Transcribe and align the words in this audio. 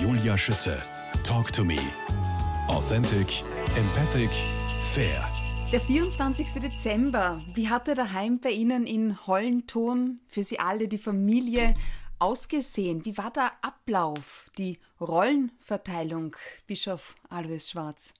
Julia 0.00 0.36
Schütze. 0.36 0.76
Talk 1.24 1.50
to 1.52 1.64
me. 1.64 1.78
Authentic, 2.68 3.42
empathic, 3.76 4.28
fair. 4.92 5.26
Der 5.72 5.80
24. 5.80 6.60
Dezember, 6.60 7.40
wie 7.54 7.68
hat 7.68 7.88
er 7.88 7.94
daheim 7.94 8.38
bei 8.38 8.50
Ihnen 8.50 8.86
in 8.86 9.26
Hollenton 9.26 10.20
für 10.28 10.42
Sie 10.42 10.58
alle, 10.58 10.86
die 10.86 10.98
Familie, 10.98 11.72
ausgesehen? 12.18 13.06
Wie 13.06 13.16
war 13.16 13.32
der 13.32 13.52
Ablauf, 13.62 14.50
die 14.58 14.78
Rollenverteilung, 15.00 16.36
Bischof 16.66 17.16
Alois 17.30 17.70
Schwarz? 17.70 18.12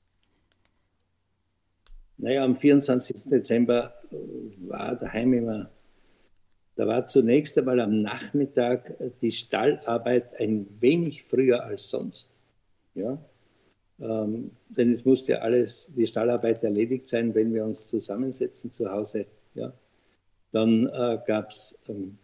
Naja, 2.16 2.42
am 2.42 2.56
24. 2.56 3.24
Dezember 3.24 3.92
war 4.66 4.96
daheim 4.96 5.34
immer 5.34 5.68
da 6.76 6.86
war 6.86 7.06
zunächst 7.06 7.58
einmal 7.58 7.80
am 7.80 8.02
Nachmittag 8.02 8.94
die 9.22 9.30
Stallarbeit 9.30 10.38
ein 10.38 10.66
wenig 10.80 11.24
früher 11.24 11.64
als 11.64 11.88
sonst. 11.88 12.28
Ja? 12.94 13.18
Ähm, 13.98 14.50
denn 14.68 14.92
es 14.92 15.04
musste 15.06 15.32
ja 15.32 15.38
alles, 15.38 15.92
die 15.96 16.06
Stallarbeit 16.06 16.62
erledigt 16.62 17.08
sein, 17.08 17.34
wenn 17.34 17.54
wir 17.54 17.64
uns 17.64 17.88
zusammensetzen 17.88 18.72
zu 18.72 18.90
Hause. 18.90 19.26
Ja? 19.54 19.72
Dann 20.52 20.86
äh, 20.86 21.18
gab 21.26 21.48
es 21.50 21.78
ähm, 21.88 22.18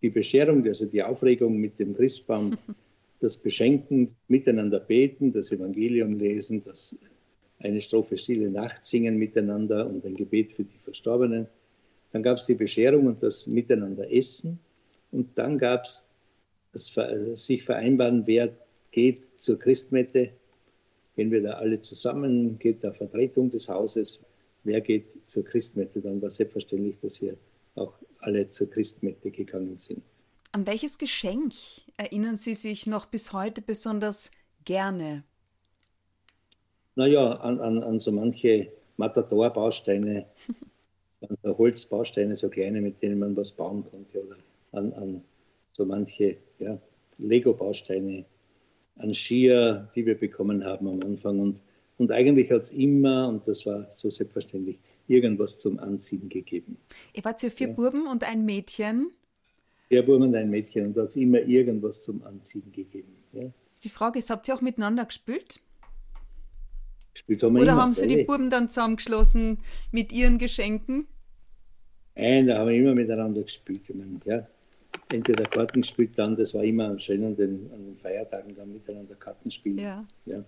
die 0.00 0.10
Bescherung, 0.10 0.64
also 0.64 0.86
die 0.86 1.02
Aufregung 1.02 1.56
mit 1.56 1.80
dem 1.80 1.96
Christbaum, 1.96 2.56
das 3.20 3.36
Beschenken, 3.36 4.14
miteinander 4.28 4.78
beten, 4.78 5.32
das 5.32 5.50
Evangelium 5.50 6.14
lesen, 6.14 6.62
das 6.64 6.96
eine 7.58 7.80
Strophe 7.80 8.16
Stille 8.16 8.50
Nacht 8.50 8.84
singen 8.84 9.16
miteinander 9.16 9.86
und 9.86 10.04
ein 10.04 10.14
Gebet 10.16 10.52
für 10.52 10.64
die 10.64 10.78
Verstorbenen. 10.84 11.48
Dann 12.12 12.22
gab 12.22 12.38
es 12.38 12.46
die 12.46 12.54
Bescherung 12.54 13.06
und 13.06 13.22
das 13.22 13.46
Miteinander 13.46 14.10
essen. 14.12 14.58
Und 15.10 15.36
dann 15.36 15.58
gab 15.58 15.84
es 15.84 16.06
das 16.72 16.94
sich 17.46 17.64
vereinbaren, 17.64 18.26
wer 18.26 18.50
geht 18.90 19.40
zur 19.40 19.58
Christmette. 19.58 20.30
Gehen 21.16 21.30
wir 21.30 21.42
da 21.42 21.52
alle 21.54 21.80
zusammen, 21.80 22.58
geht 22.58 22.82
da 22.82 22.92
Vertretung 22.92 23.50
des 23.50 23.68
Hauses. 23.68 24.24
Wer 24.64 24.80
geht 24.80 25.28
zur 25.28 25.44
Christmette? 25.44 26.00
Dann 26.00 26.22
war 26.22 26.30
selbstverständlich, 26.30 26.96
dass 27.02 27.20
wir 27.20 27.36
auch 27.74 27.92
alle 28.20 28.48
zur 28.48 28.70
Christmette 28.70 29.30
gegangen 29.30 29.78
sind. 29.78 30.02
An 30.52 30.66
welches 30.66 30.98
Geschenk 30.98 31.54
erinnern 31.96 32.36
Sie 32.36 32.54
sich 32.54 32.86
noch 32.86 33.06
bis 33.06 33.32
heute 33.32 33.62
besonders 33.62 34.30
gerne? 34.64 35.24
Naja, 36.94 37.32
an, 37.36 37.60
an, 37.60 37.82
an 37.82 38.00
so 38.00 38.12
manche 38.12 38.70
Matador-Bausteine, 38.98 40.26
an 41.28 41.56
Holzbausteine, 41.56 42.36
so 42.36 42.48
kleine, 42.48 42.80
mit 42.80 43.02
denen 43.02 43.18
man 43.18 43.36
was 43.36 43.52
bauen 43.52 43.84
konnte, 43.90 44.24
oder 44.24 44.36
an, 44.72 44.92
an 44.94 45.22
so 45.72 45.84
manche 45.84 46.36
ja, 46.58 46.78
Lego-Bausteine, 47.18 48.24
an 48.96 49.14
Skier, 49.14 49.88
die 49.94 50.04
wir 50.06 50.16
bekommen 50.16 50.64
haben 50.64 50.88
am 50.88 51.02
Anfang. 51.02 51.40
Und, 51.40 51.60
und 51.98 52.12
eigentlich 52.12 52.50
hat 52.50 52.62
es 52.62 52.70
immer, 52.70 53.28
und 53.28 53.46
das 53.46 53.64
war 53.66 53.88
so 53.94 54.10
selbstverständlich, 54.10 54.78
irgendwas 55.08 55.58
zum 55.58 55.78
Anziehen 55.78 56.28
gegeben. 56.28 56.76
Ihr 57.12 57.24
wart 57.24 57.42
ja 57.42 57.50
vier 57.50 57.68
ja. 57.68 57.74
Buben 57.74 58.06
und 58.06 58.24
ein 58.24 58.44
Mädchen. 58.44 59.10
Vier 59.88 60.02
Buben 60.02 60.22
und 60.22 60.34
ein 60.34 60.50
Mädchen 60.50 60.86
und 60.86 60.96
da 60.96 61.02
hat 61.02 61.08
es 61.08 61.16
immer 61.16 61.40
irgendwas 61.40 62.02
zum 62.02 62.22
Anziehen 62.24 62.70
gegeben. 62.72 63.14
Ja. 63.32 63.50
Die 63.82 63.88
Frage 63.88 64.18
ist, 64.18 64.30
habt 64.30 64.46
ihr 64.48 64.54
auch 64.54 64.60
miteinander 64.60 65.04
gespielt? 65.04 65.60
Gespielt 67.12 67.42
haben 67.42 67.54
wir 67.54 67.62
Oder 67.62 67.72
immer, 67.72 67.82
haben 67.82 67.92
sie 67.92 68.06
die 68.06 68.24
Buben 68.24 68.50
dann 68.50 68.68
zusammengeschlossen 68.68 69.58
mit 69.90 70.12
ihren 70.12 70.38
Geschenken? 70.38 71.06
Nein, 72.14 72.46
da 72.46 72.58
haben 72.58 72.68
wir 72.68 72.76
immer 72.76 72.94
miteinander 72.94 73.42
gespielt. 73.42 73.88
Ich 73.88 73.94
meine, 73.94 74.20
ja, 74.24 74.46
entweder 75.12 75.44
Karten 75.44 75.82
gespielt 75.82 76.12
dann, 76.16 76.36
das 76.36 76.54
war 76.54 76.64
immer 76.64 76.98
schön 76.98 77.24
an 77.24 77.36
den, 77.36 77.70
an 77.72 77.84
den 77.84 77.96
Feiertagen 77.96 78.54
dann 78.54 78.72
miteinander 78.72 79.14
Karten 79.14 79.50
spielen. 79.50 79.78
Ja. 79.78 80.06
ja. 80.26 80.44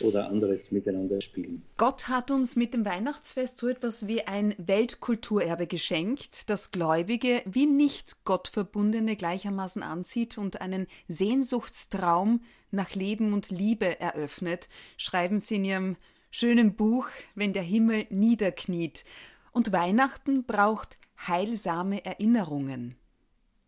Oder 0.00 0.28
anderes 0.28 0.70
miteinander 0.70 1.20
spielen. 1.20 1.62
Gott 1.76 2.08
hat 2.08 2.30
uns 2.30 2.56
mit 2.56 2.74
dem 2.74 2.84
Weihnachtsfest 2.84 3.58
so 3.58 3.68
etwas 3.68 4.06
wie 4.06 4.26
ein 4.26 4.54
Weltkulturerbe 4.58 5.66
geschenkt, 5.66 6.48
das 6.50 6.70
Gläubige 6.70 7.42
wie 7.44 7.66
nicht 7.66 8.24
Gottverbundene 8.24 9.16
gleichermaßen 9.16 9.82
anzieht 9.82 10.38
und 10.38 10.60
einen 10.60 10.86
Sehnsuchtstraum 11.08 12.40
nach 12.70 12.94
Leben 12.94 13.32
und 13.32 13.50
Liebe 13.50 14.00
eröffnet, 14.00 14.68
schreiben 14.96 15.38
Sie 15.38 15.56
in 15.56 15.64
Ihrem 15.64 15.96
schönen 16.30 16.74
Buch 16.74 17.08
Wenn 17.34 17.52
der 17.52 17.62
Himmel 17.62 18.06
niederkniet. 18.10 19.04
Und 19.52 19.72
Weihnachten 19.72 20.44
braucht 20.44 20.98
heilsame 21.28 22.04
Erinnerungen. 22.04 22.96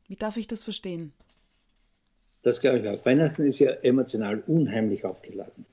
Wie 0.09 0.17
darf 0.17 0.37
ich 0.37 0.47
das 0.47 0.65
verstehen? 0.65 1.13
Das 2.43 2.61
glaube 2.61 2.79
ich 2.79 2.89
auch. 2.89 3.05
Weihnachten 3.05 3.43
ist 3.43 3.59
ja 3.59 3.71
emotional 3.71 4.43
unheimlich 4.47 5.05
aufgeladen. 5.05 5.67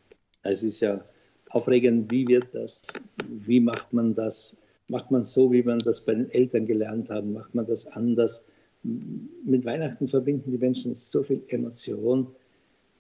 Es 0.44 0.64
ist 0.64 0.82
ja 0.82 1.04
aufregend, 1.50 2.12
wie 2.12 2.28
wird 2.28 2.54
das, 2.54 2.82
wie 3.28 3.60
macht 3.60 3.94
man 3.94 4.16
das, 4.16 4.58
macht 4.90 5.12
man 5.12 5.26
so, 5.26 5.52
wie 5.52 5.64
man 5.64 5.80
das 5.80 6.02
bei 6.02 6.14
den 6.14 6.30
Eltern 6.30 6.66
gelernt 6.66 7.10
hat, 7.10 7.26
macht 7.26 7.56
man 7.56 7.66
das 7.66 7.88
anders. 7.88 8.44
Mit 8.84 9.66
Weihnachten 9.66 10.08
verbinden 10.08 10.52
die 10.52 10.58
Menschen 10.58 10.94
so 10.94 11.24
viel 11.24 11.44
Emotion. 11.48 12.28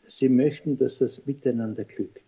Sie 0.06 0.30
möchten, 0.30 0.78
dass 0.78 1.00
das 1.00 1.26
miteinander 1.26 1.84
glückt. 1.84 2.24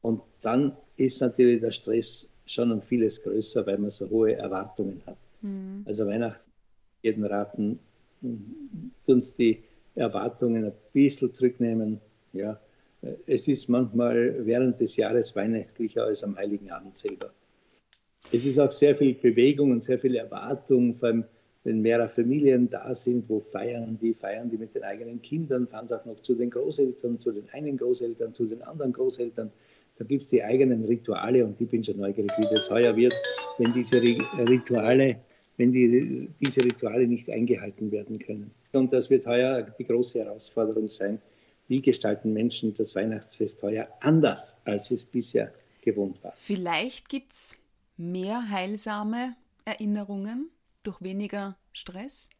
Und 0.00 0.22
dann 0.40 0.76
ist 0.96 1.20
natürlich 1.20 1.60
der 1.60 1.72
Stress 1.72 2.30
schon 2.46 2.70
um 2.72 2.80
vieles 2.80 3.22
größer, 3.22 3.66
weil 3.66 3.78
man 3.78 3.90
so 3.90 4.08
hohe 4.08 4.34
Erwartungen 4.34 5.02
hat. 5.06 5.18
Mhm. 5.42 5.82
Also 5.84 6.06
Weihnachten, 6.06 6.50
jeden 7.02 7.24
raten, 7.24 7.78
uns 9.06 9.36
die 9.36 9.62
Erwartungen 9.94 10.64
ein 10.64 10.72
bisschen 10.92 11.34
zurücknehmen. 11.34 12.00
Ja, 12.32 12.60
es 13.26 13.48
ist 13.48 13.68
manchmal 13.68 14.46
während 14.46 14.80
des 14.80 14.96
Jahres 14.96 15.34
weihnachtlicher 15.36 16.04
als 16.04 16.24
am 16.24 16.36
Heiligen 16.36 16.70
Abend 16.70 16.96
selber. 16.96 17.30
Es 18.32 18.44
ist 18.44 18.58
auch 18.58 18.70
sehr 18.70 18.96
viel 18.96 19.14
Bewegung 19.14 19.70
und 19.70 19.84
sehr 19.84 19.98
viel 19.98 20.16
Erwartung, 20.16 20.96
vor 20.96 21.08
allem 21.08 21.24
wenn 21.62 21.82
mehrere 21.82 22.08
Familien 22.08 22.70
da 22.70 22.94
sind, 22.94 23.28
wo 23.28 23.40
feiern 23.40 23.98
die, 24.00 24.14
feiern 24.14 24.48
die 24.50 24.56
mit 24.56 24.74
den 24.74 24.84
eigenen 24.84 25.20
Kindern, 25.20 25.66
fahren 25.66 25.88
sie 25.88 26.00
auch 26.00 26.04
noch 26.04 26.20
zu 26.22 26.34
den 26.34 26.50
Großeltern, 26.50 27.18
zu 27.18 27.32
den 27.32 27.48
einen 27.50 27.76
Großeltern, 27.76 28.32
zu 28.32 28.46
den 28.46 28.62
anderen 28.62 28.92
Großeltern. 28.92 29.50
Da 29.98 30.04
gibt 30.04 30.22
es 30.22 30.30
die 30.30 30.44
eigenen 30.44 30.84
Rituale 30.84 31.44
und 31.44 31.60
ich 31.60 31.68
bin 31.68 31.82
schon 31.82 31.96
neugierig, 31.96 32.30
wie 32.38 32.54
das 32.54 32.70
heuer 32.70 32.96
wird, 32.96 33.14
wenn 33.58 33.72
diese 33.72 34.00
Rituale 34.00 35.16
wenn 35.56 35.72
die, 35.72 36.28
diese 36.40 36.62
Rituale 36.64 37.06
nicht 37.06 37.30
eingehalten 37.30 37.90
werden 37.90 38.18
können. 38.18 38.50
Und 38.72 38.92
das 38.92 39.10
wird 39.10 39.26
heuer 39.26 39.62
die 39.62 39.84
große 39.84 40.20
Herausforderung 40.20 40.88
sein. 40.88 41.20
Wie 41.68 41.82
gestalten 41.82 42.32
Menschen 42.32 42.74
das 42.74 42.94
Weihnachtsfest 42.94 43.62
heuer 43.62 43.88
anders, 44.00 44.58
als 44.64 44.90
es 44.90 45.04
bisher 45.06 45.52
gewohnt 45.82 46.22
war? 46.22 46.32
Vielleicht 46.32 47.08
gibt 47.08 47.32
es 47.32 47.58
mehr 47.96 48.50
heilsame 48.50 49.34
Erinnerungen 49.64 50.50
durch 50.82 51.02
weniger 51.02 51.56
Stress? 51.72 52.30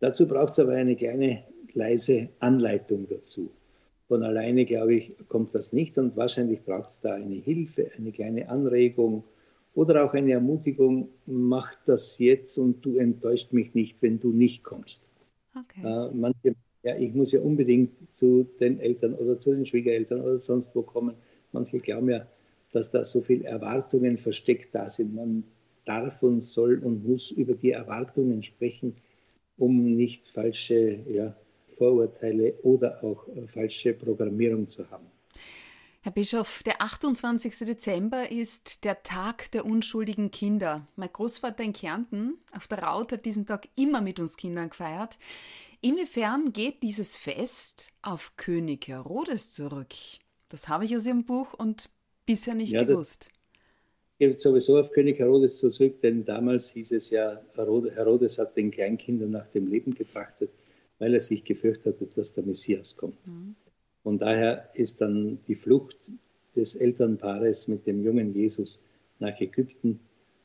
Dazu 0.00 0.26
braucht 0.26 0.52
es 0.52 0.58
aber 0.58 0.72
eine 0.72 0.96
kleine, 0.96 1.44
leise 1.74 2.30
Anleitung 2.40 3.06
dazu. 3.08 3.50
Von 4.08 4.22
alleine, 4.22 4.64
glaube 4.64 4.94
ich, 4.94 5.12
kommt 5.28 5.54
das 5.54 5.72
nicht 5.72 5.96
und 5.98 6.16
wahrscheinlich 6.16 6.64
braucht 6.64 6.90
es 6.90 7.00
da 7.00 7.14
eine 7.14 7.36
Hilfe, 7.36 7.90
eine 7.96 8.12
kleine 8.12 8.48
Anregung, 8.48 9.24
oder 9.74 10.04
auch 10.04 10.12
eine 10.12 10.32
Ermutigung, 10.32 11.08
mach 11.26 11.74
das 11.86 12.18
jetzt 12.18 12.58
und 12.58 12.84
du 12.84 12.98
enttäuscht 12.98 13.52
mich 13.52 13.74
nicht, 13.74 14.02
wenn 14.02 14.20
du 14.20 14.30
nicht 14.30 14.62
kommst. 14.64 15.06
Okay. 15.56 15.82
Äh, 15.82 16.10
manche, 16.12 16.54
ja, 16.82 16.96
ich 16.96 17.14
muss 17.14 17.32
ja 17.32 17.40
unbedingt 17.40 17.92
zu 18.14 18.46
den 18.60 18.80
Eltern 18.80 19.14
oder 19.14 19.38
zu 19.38 19.54
den 19.54 19.66
Schwiegereltern 19.66 20.20
oder 20.20 20.38
sonst 20.38 20.74
wo 20.74 20.82
kommen. 20.82 21.14
Manche 21.52 21.78
glauben 21.78 22.10
ja, 22.10 22.26
dass 22.72 22.90
da 22.90 23.04
so 23.04 23.20
viele 23.20 23.44
Erwartungen 23.44 24.18
versteckt 24.18 24.74
da 24.74 24.88
sind. 24.88 25.14
Man 25.14 25.44
darf 25.84 26.22
und 26.22 26.42
soll 26.42 26.78
und 26.78 27.06
muss 27.06 27.30
über 27.30 27.54
die 27.54 27.70
Erwartungen 27.70 28.42
sprechen, 28.42 28.96
um 29.58 29.94
nicht 29.96 30.26
falsche 30.26 30.98
ja, 31.08 31.36
Vorurteile 31.66 32.54
oder 32.62 33.02
auch 33.04 33.28
äh, 33.28 33.46
falsche 33.46 33.92
Programmierung 33.92 34.68
zu 34.68 34.90
haben. 34.90 35.11
Herr 36.04 36.10
Bischof, 36.10 36.64
der 36.64 36.82
28. 36.82 37.58
Dezember 37.58 38.32
ist 38.32 38.84
der 38.84 39.04
Tag 39.04 39.52
der 39.52 39.64
unschuldigen 39.64 40.32
Kinder. 40.32 40.88
Mein 40.96 41.12
Großvater 41.12 41.62
in 41.62 41.72
Kärnten 41.72 42.38
auf 42.50 42.66
der 42.66 42.80
Raut 42.80 43.12
hat 43.12 43.24
diesen 43.24 43.46
Tag 43.46 43.68
immer 43.76 44.00
mit 44.00 44.18
uns 44.18 44.36
Kindern 44.36 44.70
gefeiert. 44.70 45.16
Inwiefern 45.80 46.52
geht 46.52 46.82
dieses 46.82 47.16
Fest 47.16 47.92
auf 48.02 48.32
König 48.36 48.88
Herodes 48.88 49.52
zurück? 49.52 49.94
Das 50.48 50.66
habe 50.66 50.86
ich 50.86 50.96
aus 50.96 51.06
Ihrem 51.06 51.24
Buch 51.24 51.54
und 51.54 51.88
bisher 52.26 52.56
nicht 52.56 52.72
ja, 52.72 52.82
gewusst. 52.82 53.30
Geht 54.18 54.40
sowieso 54.40 54.80
auf 54.80 54.90
König 54.90 55.20
Herodes 55.20 55.58
zurück, 55.58 56.00
denn 56.00 56.24
damals 56.24 56.70
hieß 56.70 56.90
es 56.90 57.10
ja, 57.10 57.40
Herodes 57.54 58.38
hat 58.38 58.56
den 58.56 58.72
Kleinkindern 58.72 59.30
nach 59.30 59.46
dem 59.46 59.68
Leben 59.68 59.94
getrachtet, 59.94 60.50
weil 60.98 61.14
er 61.14 61.20
sich 61.20 61.44
gefürchtet 61.44 62.00
hat, 62.00 62.18
dass 62.18 62.34
der 62.34 62.42
Messias 62.42 62.96
kommt. 62.96 63.24
Mhm. 63.24 63.54
Von 64.02 64.18
daher 64.18 64.70
ist 64.74 65.00
dann 65.00 65.38
die 65.46 65.54
Flucht 65.54 65.96
des 66.56 66.74
Elternpaares 66.74 67.68
mit 67.68 67.86
dem 67.86 68.02
jungen 68.02 68.34
Jesus 68.34 68.82
nach 69.18 69.40
Ägypten 69.40 70.00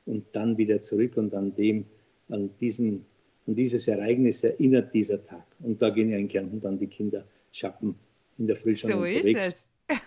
und 0.06 0.25
dann 0.33 0.57
wieder 0.57 0.81
zurück 0.81 1.18
und 1.18 1.33
an 1.33 1.56
dem, 1.56 1.86
an 2.30 2.51
diesen, 2.59 3.06
an 3.45 3.56
dieses 3.56 3.88
Ereignis 3.88 4.44
erinnert 4.44 4.94
dieser 4.94 5.25
Tag. 5.25 5.45
Und 5.59 5.81
da 5.81 5.89
gehen 5.89 6.09
ja 6.09 6.18
in 6.18 6.30
Kärnten 6.30 6.59
dann 6.59 6.80
die 6.80 6.88
Kinder 6.88 7.25
shoppen 7.51 7.95
in 8.38 8.48
der 8.48 8.56
Früh 8.56 8.75
schon 8.75 8.92
so 8.92 8.98
unterwegs. 8.98 9.48
Ist 9.48 9.65
es. 9.89 10.00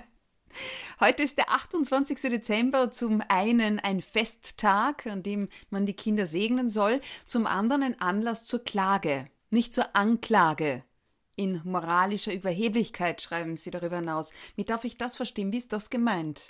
Heute 1.00 1.22
ist 1.22 1.38
der 1.38 1.50
28. 1.50 2.18
Dezember 2.22 2.90
zum 2.90 3.22
einen 3.28 3.78
ein 3.78 4.00
Festtag, 4.00 5.06
an 5.06 5.22
dem 5.22 5.48
man 5.70 5.86
die 5.86 5.92
Kinder 5.92 6.26
segnen 6.26 6.68
soll, 6.68 7.00
zum 7.24 7.46
anderen 7.46 7.82
ein 7.82 8.00
Anlass 8.00 8.44
zur 8.44 8.64
Klage, 8.64 9.26
nicht 9.50 9.72
zur 9.72 9.94
Anklage. 9.94 10.82
In 11.38 11.60
moralischer 11.62 12.34
Überheblichkeit 12.34 13.22
schreiben 13.22 13.56
Sie 13.56 13.70
darüber 13.70 13.98
hinaus. 14.00 14.32
Wie 14.56 14.64
darf 14.64 14.84
ich 14.84 14.98
das 14.98 15.14
verstehen? 15.14 15.52
Wie 15.52 15.58
ist 15.58 15.72
das 15.72 15.88
gemeint? 15.88 16.48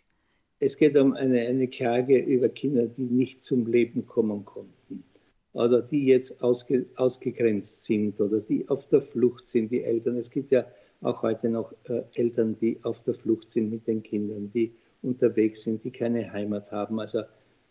Es 0.60 0.78
geht 0.78 0.96
um 0.96 1.12
eine, 1.12 1.42
eine 1.42 1.68
Klage 1.68 2.18
über 2.18 2.48
Kinder, 2.48 2.86
die 2.86 3.02
nicht 3.02 3.44
zum 3.44 3.66
Leben 3.66 4.06
kommen 4.06 4.46
konnten 4.46 5.04
oder 5.52 5.82
die 5.82 6.06
jetzt 6.06 6.42
ausge, 6.42 6.86
ausgegrenzt 6.96 7.84
sind 7.84 8.18
oder 8.18 8.40
die 8.40 8.66
auf 8.70 8.88
der 8.88 9.02
Flucht 9.02 9.50
sind, 9.50 9.70
die 9.70 9.84
Eltern. 9.84 10.16
Es 10.16 10.30
gibt 10.30 10.50
ja 10.50 10.64
auch 11.02 11.22
heute 11.22 11.50
noch 11.50 11.74
äh, 11.84 12.04
Eltern, 12.14 12.56
die 12.58 12.78
auf 12.82 13.02
der 13.02 13.12
Flucht 13.12 13.52
sind 13.52 13.70
mit 13.70 13.86
den 13.86 14.02
Kindern, 14.02 14.50
die 14.54 14.72
unterwegs 15.02 15.64
sind, 15.64 15.84
die 15.84 15.90
keine 15.90 16.32
Heimat 16.32 16.72
haben. 16.72 16.98
Also 16.98 17.24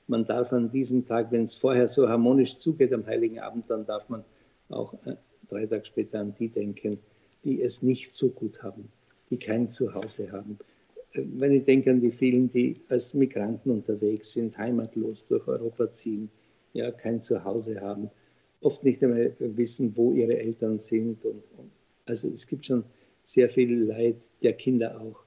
man 0.05 0.23
darf 0.23 0.53
an 0.53 0.69
diesem 0.69 1.03
Tag, 1.03 1.31
wenn 1.31 1.45
es 1.45 1.55
vorher 1.55 1.87
so 1.87 2.07
harmonisch 2.07 2.59
zugeht 2.59 2.93
am 2.93 3.07
Heiligen 3.07 3.39
Abend, 3.39 3.71
dann 3.71 3.87
darf 3.87 4.07
man 4.07 4.23
auch 4.69 4.93
äh, 5.07 5.15
drei 5.49 5.65
Tage 5.65 5.85
später 5.85 6.19
an 6.19 6.33
die 6.37 6.49
denken, 6.49 6.99
die 7.43 7.61
es 7.61 7.83
nicht 7.83 8.13
so 8.13 8.29
gut 8.29 8.63
haben, 8.63 8.89
die 9.29 9.37
kein 9.37 9.69
Zuhause 9.69 10.31
haben. 10.31 10.59
Äh, 11.13 11.23
wenn 11.37 11.53
ich 11.53 11.63
denke 11.63 11.91
an 11.91 12.01
die 12.01 12.11
vielen, 12.11 12.51
die 12.51 12.81
als 12.89 13.13
Migranten 13.13 13.71
unterwegs 13.71 14.33
sind, 14.33 14.57
heimatlos 14.57 15.25
durch 15.27 15.47
Europa 15.47 15.91
ziehen, 15.91 16.29
ja, 16.73 16.91
kein 16.91 17.21
Zuhause 17.21 17.81
haben, 17.81 18.09
oft 18.61 18.83
nicht 18.83 19.03
einmal 19.03 19.33
wissen, 19.39 19.95
wo 19.95 20.13
ihre 20.13 20.37
Eltern 20.37 20.79
sind. 20.79 21.23
Und, 21.25 21.43
und 21.57 21.71
also 22.05 22.29
es 22.29 22.47
gibt 22.47 22.65
schon 22.65 22.83
sehr 23.23 23.49
viel 23.49 23.83
Leid 23.83 24.17
der 24.41 24.53
Kinder 24.53 24.99
auch 25.01 25.23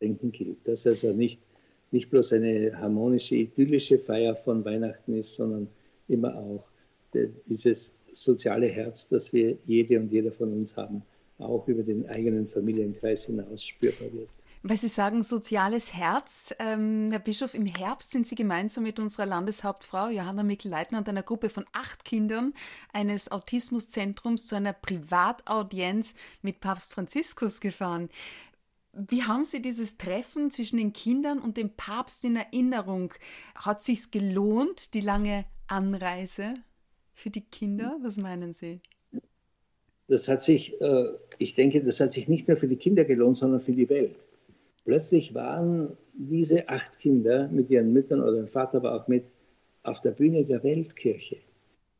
denken 0.00 0.32
gilt. 0.32 0.58
Dass 0.64 0.86
also 0.86 1.12
nicht, 1.12 1.40
nicht 1.90 2.10
bloß 2.10 2.34
eine 2.34 2.78
harmonische, 2.78 3.36
idyllische 3.36 3.98
Feier 3.98 4.36
von 4.36 4.64
Weihnachten 4.64 5.14
ist, 5.14 5.34
sondern 5.34 5.68
immer 6.08 6.36
auch 6.36 6.64
dieses 7.48 7.94
soziale 8.14 8.68
Herz, 8.68 9.08
das 9.08 9.32
wir 9.32 9.56
jede 9.66 9.98
und 9.98 10.10
jeder 10.10 10.32
von 10.32 10.52
uns 10.52 10.76
haben, 10.76 11.02
auch 11.38 11.66
über 11.68 11.82
den 11.82 12.08
eigenen 12.08 12.48
Familienkreis 12.48 13.26
hinaus 13.26 13.64
spürbar 13.64 14.12
wird. 14.12 14.28
Weil 14.66 14.78
Sie 14.78 14.88
sagen 14.88 15.22
soziales 15.22 15.92
Herz, 15.92 16.54
ähm, 16.58 17.08
Herr 17.10 17.18
Bischof, 17.18 17.52
im 17.52 17.66
Herbst 17.66 18.12
sind 18.12 18.26
Sie 18.26 18.34
gemeinsam 18.34 18.84
mit 18.84 18.98
unserer 18.98 19.26
Landeshauptfrau 19.26 20.08
Johanna 20.08 20.42
Mikl-Leitner 20.42 20.96
und 20.96 21.08
einer 21.08 21.22
Gruppe 21.22 21.50
von 21.50 21.66
acht 21.72 22.06
Kindern 22.06 22.54
eines 22.90 23.30
Autismuszentrums 23.30 24.46
zu 24.46 24.56
einer 24.56 24.72
Privataudienz 24.72 26.14
mit 26.40 26.60
Papst 26.60 26.94
Franziskus 26.94 27.60
gefahren. 27.60 28.08
Wie 28.94 29.24
haben 29.24 29.44
Sie 29.44 29.60
dieses 29.60 29.98
Treffen 29.98 30.50
zwischen 30.50 30.78
den 30.78 30.94
Kindern 30.94 31.40
und 31.40 31.58
dem 31.58 31.76
Papst 31.76 32.24
in 32.24 32.36
Erinnerung? 32.36 33.12
Hat 33.56 33.82
sich's 33.82 34.10
gelohnt, 34.10 34.94
die 34.94 35.02
lange 35.02 35.44
Anreise 35.66 36.54
für 37.14 37.30
die 37.30 37.42
Kinder? 37.42 37.98
Was 38.02 38.18
meinen 38.18 38.52
Sie? 38.52 38.80
Das 40.08 40.28
hat 40.28 40.42
sich, 40.42 40.80
äh, 40.80 41.06
ich 41.38 41.54
denke, 41.54 41.82
das 41.82 42.00
hat 42.00 42.12
sich 42.12 42.28
nicht 42.28 42.48
nur 42.48 42.56
für 42.56 42.68
die 42.68 42.76
Kinder 42.76 43.04
gelohnt, 43.04 43.38
sondern 43.38 43.60
für 43.60 43.72
die 43.72 43.88
Welt. 43.88 44.16
Plötzlich 44.84 45.34
waren 45.34 45.96
diese 46.12 46.68
acht 46.68 46.98
Kinder 46.98 47.48
mit 47.48 47.70
ihren 47.70 47.92
Müttern 47.92 48.20
oder 48.20 48.34
dem 48.34 48.48
Vater 48.48 48.82
war 48.82 48.94
auch 48.94 49.08
mit 49.08 49.24
auf 49.82 50.00
der 50.02 50.10
Bühne 50.10 50.44
der 50.44 50.62
Weltkirche. 50.62 51.38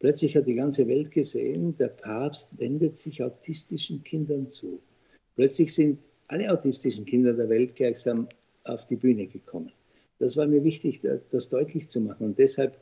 Plötzlich 0.01 0.37
hat 0.37 0.47
die 0.47 0.55
ganze 0.55 0.87
Welt 0.87 1.11
gesehen, 1.13 1.77
der 1.79 1.89
Papst 1.89 2.59
wendet 2.59 2.97
sich 2.97 3.23
autistischen 3.23 4.05
Kindern 4.05 4.51
zu. 4.51 4.81
Plötzlich 5.35 5.75
sind 5.75 5.99
alle 6.29 6.53
autistischen 6.53 7.07
Kinder 7.07 7.33
der 7.33 7.49
Welt 7.49 7.75
gleichsam 7.75 8.29
auf 8.65 8.87
die 8.87 8.97
Bühne 8.97 9.27
gekommen. 9.27 9.73
Das 10.19 10.37
war 10.37 10.47
mir 10.47 10.63
wichtig, 10.63 11.01
das 11.31 11.49
deutlich 11.49 11.89
zu 11.89 12.01
machen. 12.01 12.27
Und 12.27 12.39
deshalb 12.39 12.77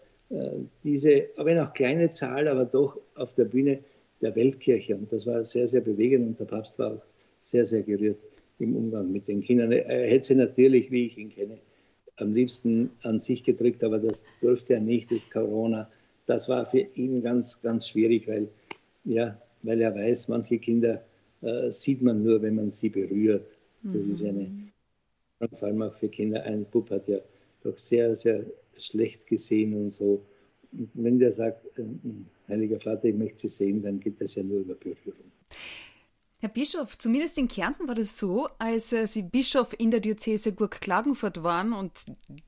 diese, 0.83 1.29
wenn 1.37 1.59
auch 1.59 1.75
kleine 1.75 2.11
Zahl, 2.11 2.49
aber 2.49 2.65
doch 2.65 2.99
auf 3.15 3.35
der 3.35 3.45
Bühne 3.45 3.81
der 4.21 4.35
Weltkirche. 4.35 4.97
Und 4.97 5.13
das 5.13 5.27
war 5.27 5.45
sehr, 5.45 5.69
sehr 5.69 5.81
bewegend 5.83 6.27
und 6.27 6.41
der 6.41 6.45
Papst 6.47 6.79
war 6.79 6.93
auch 6.93 7.03
sehr, 7.41 7.65
sehr 7.65 7.83
gerührt 7.83 8.17
im 8.59 8.77
Umgang 8.77 9.13
mit 9.13 9.29
den 9.29 9.43
Kindern. 9.43 9.73
Er 9.73 10.07
hätte 10.09 10.29
sie 10.29 10.35
natürlich, 10.37 10.91
wie 10.91 11.07
ich 11.07 11.19
ihn 11.19 11.31
kenne, 11.31 11.59
am 12.17 12.33
liebsten 12.35 12.91
an 13.03 13.19
sich 13.19 13.43
gedrückt, 13.43 13.83
aber 13.85 13.99
das 13.99 14.25
durfte 14.41 14.75
er 14.75 14.81
nicht, 14.81 15.11
das 15.11 15.29
Corona. 15.29 15.91
Das 16.27 16.49
war 16.49 16.67
für 16.67 16.87
ihn 16.95 17.23
ganz, 17.23 17.61
ganz 17.61 17.89
schwierig, 17.89 18.29
weil, 18.29 18.49
ja, 19.05 19.37
weil 19.63 19.81
er 19.81 19.95
weiß, 19.95 20.29
manche 20.29 20.59
Kinder 20.59 21.03
äh, 21.43 21.71
sieht 21.71 22.01
man 22.01 22.23
nur, 22.23 22.41
wenn 22.43 22.55
man 22.55 22.71
sie 22.71 22.91
berührt. 22.91 23.47
Das 23.83 24.07
mhm. 24.07 24.13
ist 24.13 24.25
eine, 24.25 24.51
vor 25.59 25.69
allem 25.69 25.83
auch 25.83 25.95
für 25.97 26.09
Kinder. 26.09 26.45
Ein 26.45 26.65
Bub 26.65 26.91
hat 26.91 27.09
ja 27.09 27.19
doch 27.65 27.77
sehr, 27.77 28.15
sehr 28.15 28.45
schlecht 28.79 29.27
gesehen 29.27 29.75
und 29.75 29.91
so. 29.93 30.25
Und 30.73 30.91
wenn 30.95 31.19
der 31.19 31.33
sagt, 31.33 31.67
äh, 31.79 31.85
Heiliger 32.49 32.81
Vater, 32.81 33.05
ich 33.05 33.15
möchte 33.15 33.41
Sie 33.41 33.49
sehen, 33.49 33.83
dann 33.83 34.01
geht 34.01 34.21
das 34.21 34.35
ja 34.35 34.43
nur 34.43 34.61
über 34.61 34.75
Berührung. 34.75 35.33
Herr 36.43 36.49
Bischof, 36.49 36.99
zumindest 36.99 37.39
in 37.39 37.47
Kärnten 37.47 37.87
war 37.87 37.95
das 37.95 38.19
so, 38.19 38.49
als 38.59 38.93
äh, 38.93 39.07
Sie 39.07 39.23
Bischof 39.23 39.77
in 39.79 39.93
der 39.93 40.01
Diözese 40.01 40.53
Gurk-Klagenfurt 40.53 41.45
waren 41.45 41.73
und 41.73 41.93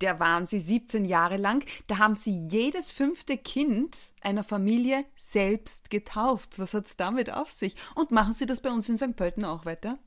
der 0.01 0.19
waren 0.19 0.47
Sie 0.47 0.59
17 0.59 1.05
Jahre 1.05 1.37
lang, 1.37 1.65
da 1.87 1.99
haben 1.99 2.17
Sie 2.17 2.37
jedes 2.37 2.91
fünfte 2.91 3.37
Kind 3.37 3.97
einer 4.21 4.43
Familie 4.43 5.05
selbst 5.15 5.91
getauft. 5.91 6.59
Was 6.59 6.75
hat 6.75 6.87
es 6.87 6.97
damit 6.97 7.33
auf 7.33 7.53
sich? 7.53 7.77
Und 7.95 8.11
machen 8.11 8.33
Sie 8.33 8.47
das 8.47 8.63
bei 8.63 8.73
uns 8.73 8.89
in 8.89 8.97
St. 8.97 9.15
Pölten 9.15 9.45
auch 9.45 9.65
weiter? 9.65 10.01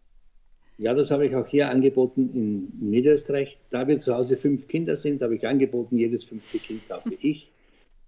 Ja, 0.78 0.94
das 0.94 1.10
habe 1.10 1.26
ich 1.26 1.36
auch 1.36 1.48
hier 1.48 1.70
angeboten 1.70 2.30
in 2.34 2.90
Niederösterreich. 2.90 3.58
Da 3.72 3.88
wir 3.88 4.00
zu 4.00 4.14
Hause 4.14 4.38
fünf 4.38 4.68
Kinder 4.68 4.96
sind, 4.96 5.22
habe 5.24 5.36
ich 5.36 5.48
angeboten, 5.48 5.98
jedes 5.98 6.24
fünfte 6.24 6.60
Kind 6.60 6.88
taufe 6.88 7.16
ich. 7.20 7.52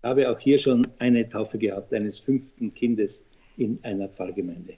Habe 0.04 0.30
auch 0.30 0.40
hier 0.40 0.58
schon 0.58 0.88
eine 1.00 1.28
Taufe 1.28 1.58
gehabt, 1.58 1.94
eines 1.94 2.20
fünften 2.20 2.74
Kindes 2.74 3.26
in 3.58 3.80
einer 3.82 4.08
Pfarrgemeinde. 4.08 4.76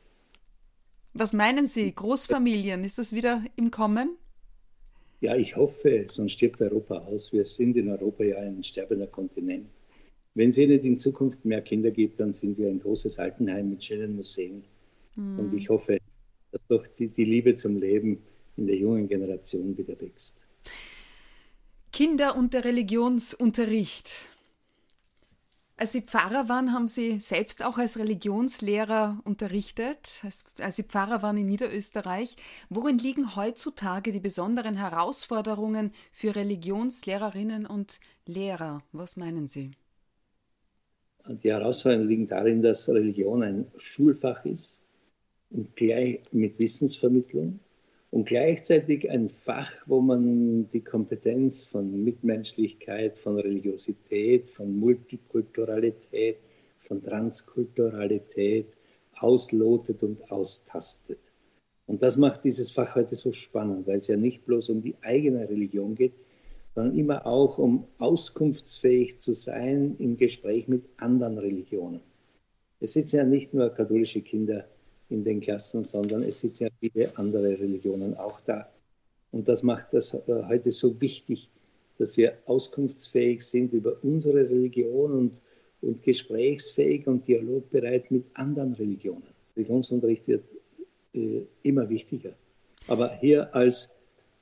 Was 1.14 1.34
meinen 1.34 1.68
Sie, 1.68 1.94
Großfamilien, 1.94 2.86
ist 2.86 2.98
das 2.98 3.14
wieder 3.14 3.44
im 3.58 3.70
Kommen? 3.70 4.16
Ja, 5.20 5.36
ich 5.36 5.56
hoffe, 5.56 6.06
sonst 6.08 6.32
stirbt 6.32 6.62
Europa 6.62 6.98
aus. 6.98 7.34
Wir 7.34 7.46
sind 7.46 7.76
in 7.76 7.90
Europa 7.90 8.24
ja 8.24 8.38
ein 8.38 8.64
sterbender 8.64 9.08
Kontinent. 9.08 9.68
Wenn 10.34 10.50
es 10.50 10.58
nicht 10.58 10.86
in 10.86 10.98
Zukunft 10.98 11.44
mehr 11.44 11.62
Kinder 11.62 11.92
gibt, 11.92 12.20
dann 12.22 12.32
sind 12.32 12.58
wir 12.58 12.70
ein 12.70 12.80
großes 12.80 13.20
Altenheim 13.20 13.70
mit 13.70 13.84
schönen 13.84 14.16
Museen. 14.16 14.64
Mhm. 15.16 15.40
Und 15.40 15.54
ich 15.54 15.70
hoffe, 15.70 16.00
dass 16.52 16.62
doch 16.68 16.86
die, 16.88 17.08
die 17.08 17.26
Liebe 17.26 17.56
zum 17.56 17.80
Leben 17.80 18.22
in 18.58 18.68
der 18.68 18.76
jungen 18.76 19.08
Generation 19.08 19.78
wieder 19.78 20.00
wächst. 20.00 20.38
Kinder 21.92 22.36
und 22.36 22.54
der 22.54 22.66
Religionsunterricht. 22.66 24.30
Als 25.78 25.94
Sie 25.94 26.02
Pfarrer 26.02 26.48
waren, 26.48 26.74
haben 26.74 26.88
Sie 26.88 27.20
selbst 27.20 27.64
auch 27.64 27.80
als 27.80 27.98
Religionslehrer 27.98 29.20
unterrichtet, 29.24 30.22
als, 30.24 30.46
als, 30.60 30.76
Sie 30.76 30.84
Pfarrer 30.84 31.24
waren 31.24 31.38
in 31.38 31.48
Niederösterreich. 31.48 32.36
Worin 32.70 33.00
liegen 33.00 33.36
heutzutage 33.36 34.12
die 34.12 34.20
besonderen 34.20 34.78
Herausforderungen 34.78 35.92
für 36.12 36.36
Religionslehrerinnen 36.36 37.66
und 37.66 38.00
Lehrer? 38.28 38.84
Was 38.92 39.18
meinen 39.18 39.48
Sie? 39.48 39.72
Die 41.28 41.52
Herausforderungen 41.52 42.08
liegen 42.08 42.28
darin, 42.28 42.62
dass 42.62 42.88
Religion 42.88 43.42
ein 43.42 43.72
Schulfach 43.78 44.46
ist 44.46 44.81
und 45.52 45.76
gleich 45.76 46.22
mit 46.32 46.60
Wissensvermittlung 46.60 47.60
und 48.10 48.26
gleichzeitig 48.26 49.10
ein 49.10 49.30
Fach, 49.30 49.72
wo 49.86 50.02
man 50.02 50.70
die 50.70 50.84
Kompetenz 50.84 51.66
von 51.66 52.04
Mitmenschlichkeit, 52.04 53.18
von 53.18 53.38
Religiosität, 53.38 54.50
von 54.50 54.78
Multikulturalität, 54.78 56.38
von 56.80 57.02
Transkulturalität 57.02 58.68
auslotet 59.18 60.04
und 60.04 60.30
austastet. 60.32 61.20
Und 61.88 62.02
das 62.02 62.18
macht 62.18 62.44
dieses 62.44 62.72
Fach 62.72 62.96
heute 62.96 63.16
so 63.16 63.32
spannend, 63.32 63.88
weil 63.88 64.00
es 64.00 64.08
ja 64.08 64.18
nicht 64.18 64.46
bloß 64.46 64.70
um 64.70 64.82
die 64.82 64.96
eigene 65.02 65.50
Religion 65.50 65.96
geht, 65.96 66.14
sondern 66.74 66.98
immer 66.98 67.26
auch 67.26 67.58
um 67.58 67.86
auskunftsfähig 67.98 69.20
zu 69.20 69.34
sein 69.34 69.96
im 70.00 70.18
Gespräch 70.18 70.68
mit 70.68 70.84
anderen 70.98 71.38
Religionen. 71.38 72.02
Es 72.80 72.94
sitzen 72.94 73.18
ja 73.18 73.24
nicht 73.24 73.54
nur 73.54 73.70
katholische 73.70 74.22
Kinder 74.22 74.66
in 75.12 75.24
den 75.24 75.42
Klassen, 75.42 75.84
sondern 75.84 76.24
es 76.24 76.40
sitzen 76.40 76.64
ja 76.66 76.70
viele 76.80 77.18
andere 77.18 77.60
Religionen 77.60 78.16
auch 78.18 78.42
da. 78.42 78.70
Und 79.32 79.48
das 79.48 79.64
macht 79.64 79.94
das 79.94 80.14
äh, 80.14 80.44
heute 80.48 80.72
so 80.72 81.00
wichtig, 81.00 81.50
dass 81.98 82.18
wir 82.18 82.38
auskunftsfähig 82.46 83.42
sind 83.42 83.74
über 83.74 83.98
unsere 84.02 84.50
Religion 84.50 85.12
und, 85.12 85.32
und 85.82 86.04
gesprächsfähig 86.04 87.08
und 87.08 87.28
dialogbereit 87.28 88.10
mit 88.12 88.26
anderen 88.34 88.74
Religionen. 88.74 89.24
Religionsunterricht 89.56 90.28
wird 90.28 90.44
äh, 91.14 91.42
immer 91.64 91.90
wichtiger. 91.90 92.32
Aber 92.88 93.16
hier 93.18 93.54
als 93.56 93.90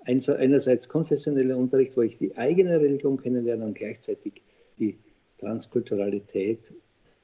ein, 0.06 0.24
einerseits 0.30 0.88
konfessioneller 0.88 1.58
Unterricht, 1.58 1.98
wo 1.98 2.02
ich 2.02 2.18
die 2.18 2.38
eigene 2.38 2.80
Religion 2.80 3.22
kennenlerne 3.22 3.66
und 3.66 3.76
gleichzeitig 3.76 4.42
die 4.78 4.98
Transkulturalität 5.40 6.72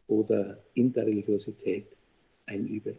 oder 0.08 0.58
Interreligiosität 0.74 1.86
einübe. 2.46 2.96